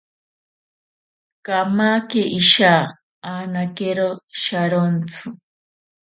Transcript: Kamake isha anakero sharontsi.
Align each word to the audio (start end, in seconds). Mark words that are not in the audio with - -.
Kamake 1.45 2.21
isha 2.39 2.73
anakero 3.33 4.09
sharontsi. 4.41 5.23